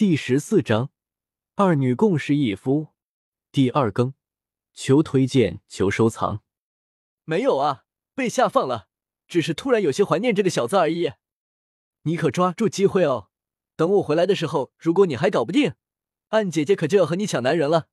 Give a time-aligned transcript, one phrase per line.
[0.00, 0.88] 第十四章，
[1.56, 2.94] 二女共侍一夫，
[3.52, 4.14] 第二更，
[4.72, 6.42] 求推荐，求收藏。
[7.24, 7.84] 没有啊，
[8.14, 8.88] 被下放了，
[9.28, 11.12] 只是突然有些怀念这个小子而已。
[12.04, 13.28] 你可抓住机会哦，
[13.76, 15.74] 等我回来的时候，如果你还搞不定，
[16.28, 17.88] 暗姐姐可就要和你抢男人了。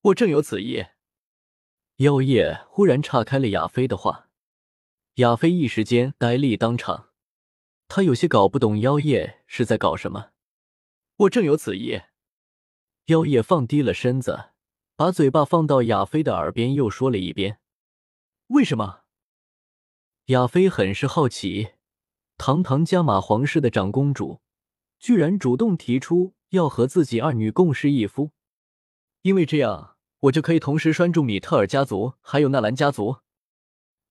[0.00, 0.86] 我正有此意。
[1.98, 4.28] 妖夜忽然岔开了亚飞的话，
[5.18, 7.10] 亚飞一时间呆立当场。
[7.86, 10.32] 他有些搞不懂妖夜是在搞什么。
[11.20, 12.00] 我正有此意。
[13.06, 14.52] 妖夜放低了身子，
[14.96, 17.58] 把嘴巴放到亚飞的耳边，又说了一遍
[18.48, 19.00] ：“为什么？”
[20.26, 21.72] 亚飞很是好奇，
[22.38, 24.40] 堂堂加玛皇室的长公主，
[24.98, 28.30] 居然主动提出要和自己二女共侍一夫，
[29.20, 33.18] 因为这样我就可以同时拴住米特尔家族还有纳兰家族。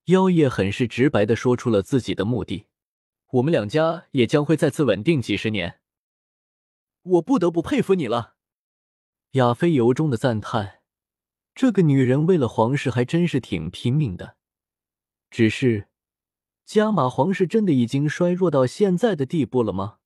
[0.04, 2.66] 妖夜很是直白的说出了自己的目的。
[3.32, 5.79] 我们两家也将会再次稳定几十年。
[7.02, 8.34] 我不得不佩服你了，
[9.32, 10.80] 亚飞由衷的赞叹。
[11.54, 14.36] 这个女人为了皇室还真是挺拼命的。
[15.30, 15.88] 只是，
[16.64, 19.98] 加玛皇室真的已经衰弱到现在的地步了吗？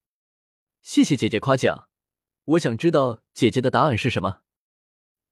[0.82, 1.88] 谢谢姐姐夸奖。
[2.44, 4.40] 我想知道姐姐的答案是什么？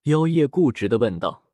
[0.05, 1.45] 妖夜固执的问道。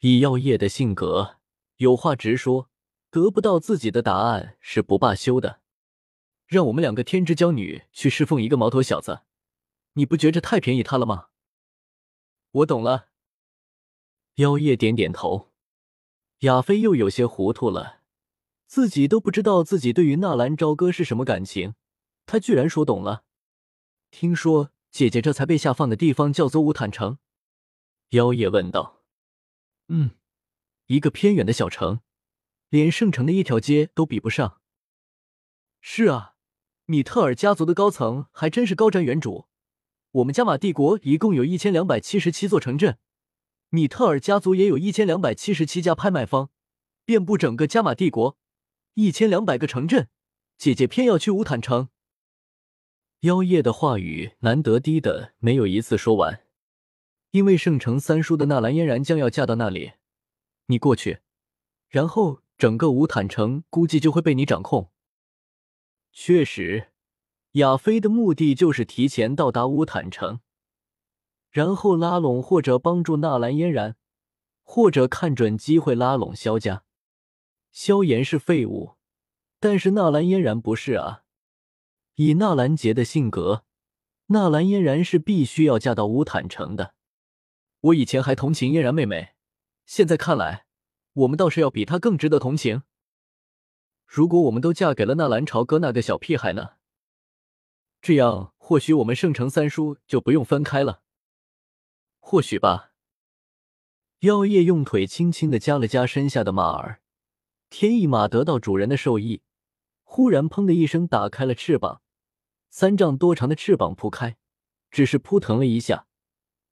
[0.00, 1.36] 以妖夜的性格，
[1.76, 2.68] 有话直说。
[3.10, 5.60] 得不到自己的答案是不罢休的，
[6.54, 9.22] 让我们两个天之娇女去侍奉一个毛头小子，
[9.94, 11.30] 你不觉着太便宜他了吗？
[12.52, 13.08] 我懂了。
[14.36, 15.50] 妖夜点点头，
[16.40, 18.02] 亚飞又有些糊涂了，
[18.68, 21.74] 自己都不知道自己对于纳兰朝歌是什么感情，
[22.24, 23.24] 他居然说懂了。
[24.12, 27.18] 听说姐姐这才被下放的地方叫做乌坦城？
[28.10, 29.02] 妖夜问道。
[29.88, 30.12] 嗯，
[30.86, 32.00] 一个偏远的小城。
[32.68, 34.60] 连圣城的一条街都比不上。
[35.80, 36.33] 是啊，
[36.86, 39.46] 米特尔家族的高层还真是高瞻远瞩。
[40.12, 42.98] 我们加玛帝国一共有一千两百七十七座城镇，
[43.70, 46.50] 米特尔家族也有一千两百七十七家拍卖方，
[47.04, 48.36] 遍布整个加玛帝国，
[48.94, 50.08] 一千两百个城镇。
[50.58, 51.88] 姐姐偏要去乌坦城。
[53.20, 56.42] 妖夜的话语难得低的没有一次说完，
[57.30, 59.92] 因为圣城三叔的纳兰嫣然将要嫁到那里，
[60.66, 61.20] 你过去，
[61.88, 62.40] 然后。
[62.56, 64.92] 整个乌坦城估计就会被你掌控。
[66.16, 66.92] 确实，
[67.54, 70.38] 亚飞的目的就是提前到达乌坦城，
[71.50, 73.96] 然后拉拢或者帮助纳兰嫣然，
[74.62, 76.84] 或者看准机会拉拢萧家。
[77.72, 78.94] 萧炎是废物，
[79.58, 81.24] 但是纳兰嫣然不是啊。
[82.14, 83.64] 以纳兰杰的性格，
[84.26, 86.94] 纳兰嫣然是必须要嫁到乌坦城的。
[87.80, 89.30] 我以前还同情嫣然妹妹，
[89.84, 90.66] 现在看来。
[91.14, 92.84] 我们倒是要比她更值得同情。
[94.06, 96.70] 如果我们都嫁给了纳兰朝歌那个小屁孩呢？
[98.00, 101.02] 这样或许我们圣城三叔就不用分开了。
[102.20, 102.92] 或许吧。
[104.20, 107.02] 妖夜用腿轻轻的夹了夹身下的马儿，
[107.68, 109.42] 天翼马得到主人的授意，
[110.02, 112.00] 忽然砰的一声打开了翅膀，
[112.70, 114.36] 三丈多长的翅膀铺开，
[114.90, 116.06] 只是扑腾了一下，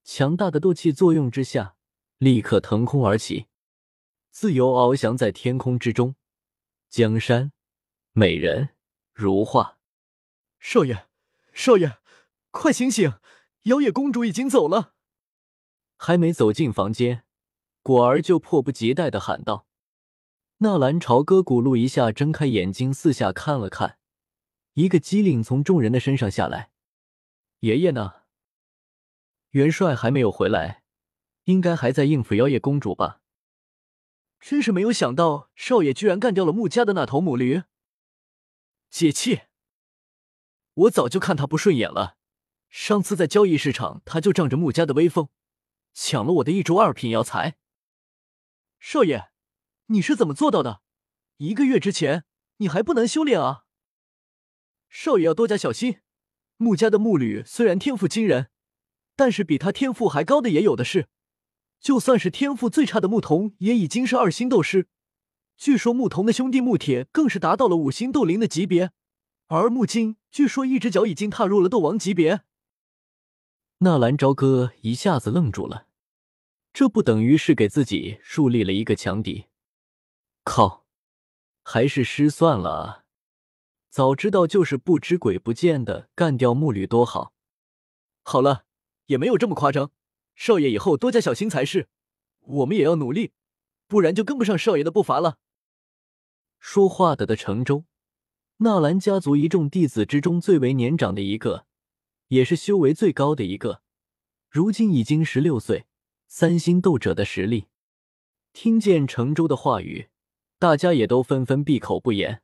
[0.02, 1.76] 强大的斗气作用之下，
[2.16, 3.48] 立刻腾空而起。
[4.30, 6.14] 自由翱翔在天空之中，
[6.92, 7.52] 江山
[8.10, 8.68] 美人
[9.14, 9.78] 如画。
[10.58, 11.06] 少爷，
[11.54, 11.96] 少爷，
[12.50, 13.18] 快醒醒！
[13.62, 14.92] 妖夜公主已经走了。
[15.96, 17.24] 还没走进房间，
[17.82, 19.66] 果儿就迫不及待的喊道
[20.60, 23.96] ：“纳兰朝歌，咕噜一下睁开眼睛，四下看了看，
[24.74, 26.72] 一个机灵从众人的身上下来。
[27.60, 28.24] 爷爷呢？
[29.52, 30.82] 元帅还没有回来，
[31.44, 33.20] 应该还在应付妖夜公主吧。”
[34.42, 37.62] 真是没有想到，少爷居然干掉了穆家的那头母驴。
[38.90, 39.42] 解气！
[40.74, 42.16] 我早就看他不顺眼了。
[42.68, 45.28] 上次在交易市场，他就仗着穆家的威风，
[45.94, 47.56] 抢了我的一株二品药材。
[48.80, 49.30] 少爷，
[49.86, 50.82] 你是怎么做到的？
[51.36, 52.24] 一个月之前，
[52.56, 53.64] 你还不能修炼啊！
[54.88, 56.00] 少爷要多加小心。
[56.56, 58.50] 穆家的木吕虽然天赋惊人，
[59.14, 61.08] 但是比他天赋还高的也有的是。
[61.82, 64.88] 就算是天赋最差的牧童，也已经是二星斗师。
[65.56, 68.92] 据说牧童的兄弟牧铁更是达到了五星斗灵的级别，
[69.48, 72.42] 而牧金据说一只脚已经踏入了斗王级别。
[73.78, 75.88] 纳兰朝歌一下子愣住了，
[76.72, 79.46] 这不等于是给自己树立了一个强敌？
[80.44, 80.86] 靠，
[81.64, 83.04] 还是失算了啊！
[83.90, 87.34] 早知道就是不知鬼不见的干掉木吕多好。
[88.22, 88.64] 好了，
[89.06, 89.90] 也没有这么夸张。
[90.34, 91.88] 少爷以后多加小心才是，
[92.40, 93.32] 我们也要努力，
[93.86, 95.38] 不然就跟不上少爷的步伐了。
[96.58, 97.84] 说话的的城州，
[98.58, 101.66] 纳兰家族一众弟子之中最为年长的一个，
[102.28, 103.82] 也是修为最高的一个，
[104.48, 105.86] 如今已经十六岁，
[106.28, 107.66] 三星斗者的实力。
[108.52, 110.08] 听见程州的话语，
[110.58, 112.42] 大家也都纷纷闭口不言。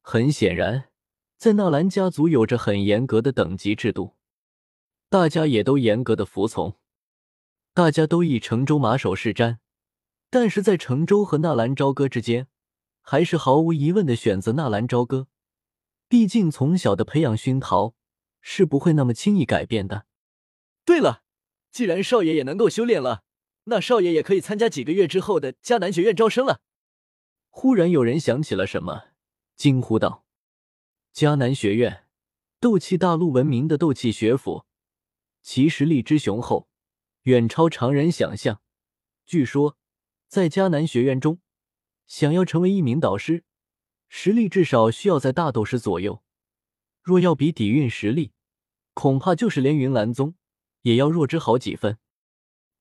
[0.00, 0.90] 很显然，
[1.36, 4.14] 在纳兰家族有着很严格的等级制度，
[5.08, 6.76] 大家也都严格的服从。
[7.78, 9.58] 大家都以程州马首是瞻，
[10.30, 12.48] 但是在程州和纳兰朝歌之间，
[13.02, 15.28] 还是毫无疑问的选择纳兰朝歌。
[16.08, 17.94] 毕竟从小的培养熏陶
[18.40, 20.06] 是不会那么轻易改变的。
[20.84, 21.22] 对了，
[21.70, 23.22] 既然少爷也能够修炼了。
[23.66, 26.60] 那少爷也可以参加几个月之后的迦南学院招生了。
[27.48, 29.10] 忽然有人想起了什么，
[29.54, 30.24] 惊呼道
[31.14, 32.06] ：“迦南学院，
[32.58, 34.64] 斗气大陆闻名的斗气学府，
[35.42, 36.67] 其实力之雄厚，
[37.28, 38.62] 远超常人想象。
[39.26, 39.76] 据说，
[40.28, 41.42] 在迦南学院中，
[42.06, 43.44] 想要成为一名导师，
[44.08, 46.22] 实力至少需要在大斗师左右。
[47.02, 48.32] 若要比底蕴实力，
[48.94, 50.36] 恐怕就是连云岚宗
[50.80, 51.98] 也要弱之好几分。”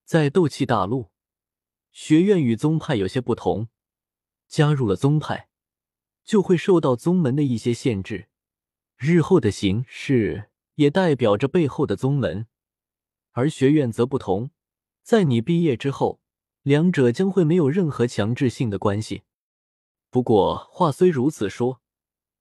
[0.05, 1.11] 在斗气大陆，
[1.91, 3.67] 学院与宗派有些不同。
[4.47, 5.49] 加入了宗派，
[6.23, 8.29] 就会受到宗门的一些限制。
[8.95, 12.47] 日后的形势也代表着背后的宗门，
[13.37, 14.49] 而学院则不同。
[15.03, 16.19] 在你毕业之后，
[16.63, 19.21] 两者将会没有任何强制性的关系。
[20.09, 21.79] 不过话虽如此说，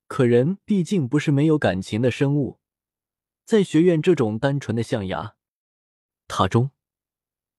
[0.06, 2.60] 可人毕竟不是没有感情的生物。
[3.44, 5.36] 在学院这种单纯的象牙
[6.26, 6.70] 塔中。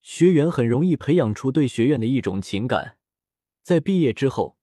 [0.02, 2.96] 学员很容易培养出对学院的一种情感，
[3.62, 4.56] 在毕业之后，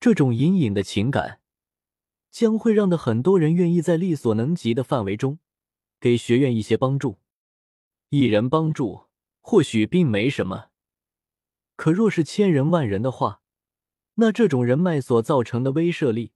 [0.00, 1.40] 这种隐隐的情感
[2.32, 5.38] 将会让的很多人愿意在力所能及的范围中
[6.00, 7.18] 给学院一些帮助。
[8.10, 9.06] 一人帮助
[9.40, 10.70] 或许并没什么，
[11.76, 13.42] 可若是千人万人的话，
[14.14, 16.32] 那这种人脉所造成的威慑力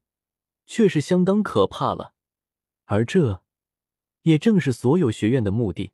[0.67, 2.15] 却是相当可怕了。
[2.85, 3.43] 而这
[4.23, 5.93] 也正是所有学院的目的。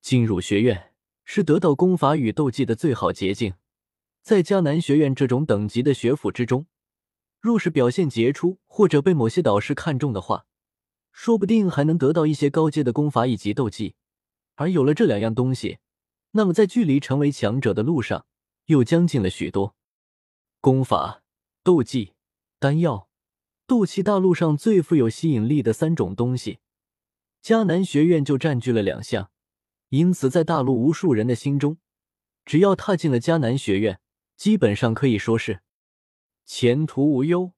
[0.00, 0.90] 进入学院。
[1.24, 3.54] 是得到功法与斗技的最好捷径。
[4.22, 6.66] 在迦南学院这种等级的学府之中，
[7.40, 10.46] 若是表现杰出，或者被某些导师看中的话，
[11.12, 13.94] 说不定还能得到一些高阶的功法以及斗技。
[14.54, 15.78] 而有了这两样东西，
[16.32, 18.26] 那么在距离成为强者的路上
[18.66, 19.74] 又将近了许多。
[20.60, 21.22] 功法、
[21.62, 22.12] 斗技、
[22.58, 23.08] 丹药，
[23.66, 26.60] 斗气大陆上最富有吸引力的三种东西，
[27.42, 29.30] 迦南学院就占据了两项。
[29.88, 31.76] 因此，在大陆无数人的心中，
[32.46, 34.00] 只要踏进了迦南学院，
[34.38, 35.60] 基本上可以说是
[36.46, 37.52] 前途无忧。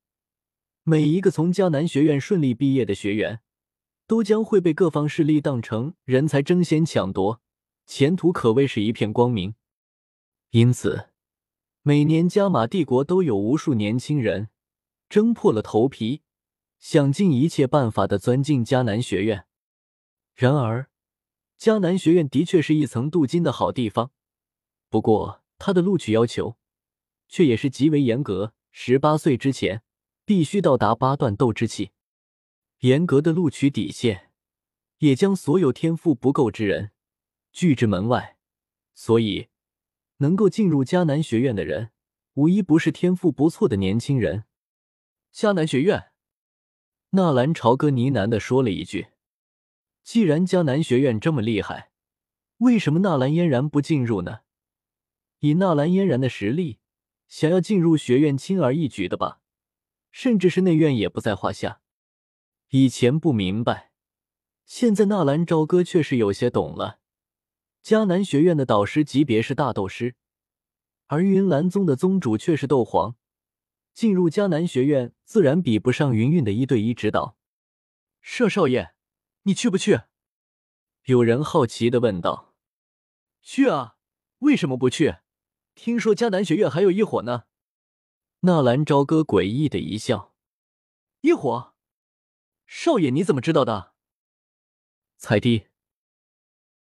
[0.82, 3.40] 每一个从迦南学院顺利毕业的学员，
[4.06, 7.40] 都将会被各方势力当成人才争先抢夺，
[7.86, 9.54] 前途可谓是一片光明。
[10.50, 11.10] 因此，
[11.82, 14.50] 每年加玛帝国都有无数年轻人
[15.08, 16.22] 争破了头皮，
[16.78, 19.46] 想尽一切办法的钻进迦南学院。
[20.34, 20.90] 然而，
[21.58, 24.10] 迦南学院的确是一层镀金的好地方，
[24.90, 26.56] 不过它的录取要求
[27.28, 28.52] 却也是极为严格。
[28.76, 29.84] 十八岁之前
[30.24, 31.92] 必须到达八段斗之气，
[32.84, 34.30] 严格的录取底线
[34.98, 36.90] 也将所有天赋不够之人
[37.50, 38.36] 拒之门外。
[38.92, 39.48] 所以，
[40.18, 41.92] 能够进入迦南学院的人，
[42.34, 44.44] 无一不是天赋不错的年轻人。
[45.32, 46.10] 迦南学院，
[47.10, 49.06] 纳兰朝歌呢喃的说了一句。
[50.02, 51.90] 既然迦南学院这么厉害，
[52.58, 54.40] 为什么纳兰嫣然不进入呢？
[55.38, 56.80] 以纳兰嫣然的实力，
[57.28, 59.40] 想要进入学院轻而易举的吧，
[60.12, 61.80] 甚至是内院也不在话下。
[62.76, 63.92] 以前不明白，
[64.64, 66.98] 现在纳兰朝歌却是有些懂了。
[67.84, 70.16] 迦南学院的导师级别是大斗师，
[71.06, 73.14] 而云岚宗的宗主却是斗皇，
[73.92, 77.36] 进入迦南学院自然比不上云云的一对一指导。
[78.20, 78.96] 舍少爷。
[79.44, 80.00] 你去不去？
[81.04, 82.56] 有人好奇的问道。
[83.40, 83.98] 去啊，
[84.40, 85.18] 为什么不去？
[85.76, 87.44] 听说迦南学院还有一伙呢。
[88.40, 90.34] 纳兰朝歌诡异的一笑。
[91.20, 91.73] 一伙？
[92.66, 93.92] 少爷你怎么知道的？
[95.16, 95.73] 彩帝。